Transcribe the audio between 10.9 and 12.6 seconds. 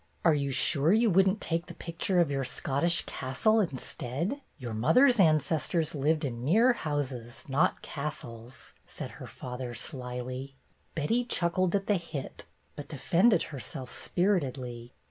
Betty chuckled at the hit,